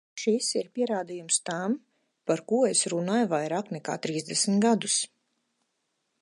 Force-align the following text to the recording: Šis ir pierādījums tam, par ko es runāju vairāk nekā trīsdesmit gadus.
Šis 0.19 0.45
ir 0.59 0.69
pierādījums 0.77 1.37
tam, 1.49 1.75
par 2.31 2.43
ko 2.53 2.61
es 2.71 2.81
runāju 2.95 3.29
vairāk 3.35 3.71
nekā 3.77 3.99
trīsdesmit 4.07 4.65
gadus. 4.65 4.99